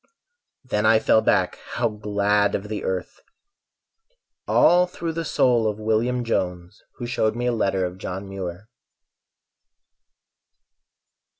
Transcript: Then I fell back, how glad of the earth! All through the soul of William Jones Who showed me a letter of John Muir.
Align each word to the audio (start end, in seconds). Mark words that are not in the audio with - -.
Then 0.63 0.83
I 0.83 0.97
fell 0.97 1.21
back, 1.21 1.57
how 1.75 1.87
glad 1.89 2.55
of 2.55 2.69
the 2.69 2.83
earth! 2.83 3.19
All 4.47 4.87
through 4.87 5.13
the 5.13 5.23
soul 5.23 5.67
of 5.67 5.77
William 5.77 6.23
Jones 6.23 6.81
Who 6.95 7.05
showed 7.05 7.35
me 7.35 7.45
a 7.45 7.51
letter 7.53 7.85
of 7.85 7.99
John 7.99 8.27
Muir. 8.27 8.67